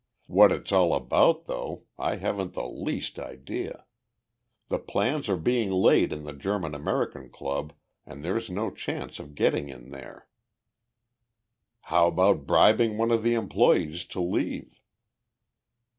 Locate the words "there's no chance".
8.25-9.19